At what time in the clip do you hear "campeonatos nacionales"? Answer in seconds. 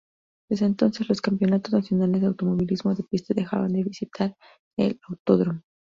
1.21-2.21